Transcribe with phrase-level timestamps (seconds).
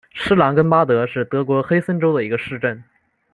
[0.15, 2.83] 施兰根巴德是德国黑森州的一个市镇。